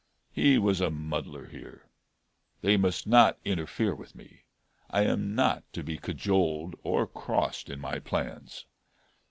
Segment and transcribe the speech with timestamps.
[0.31, 1.91] He was a muddler here.
[2.61, 4.45] They must not interfere with me;
[4.89, 8.65] I am not to be cajoled or crossed in my plans.